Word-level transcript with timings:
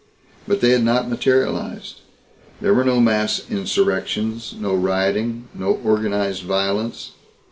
But 0.47 0.61
they 0.61 0.71
had 0.71 0.83
not 0.83 1.07
materialized. 1.11 1.99
There 2.59 2.73
were 2.73 2.83
no 2.83 2.99
mass 2.99 3.39
insurrections, 3.51 4.55
no 4.59 4.73
rioting, 4.73 5.47
no 5.53 5.73
organized 5.75 6.41
violence. 6.41 7.11